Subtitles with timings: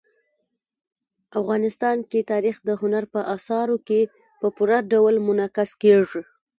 [1.39, 3.99] افغانستان کې تاریخ د هنر په اثارو کې
[4.39, 6.21] په پوره ډول منعکس کېږي.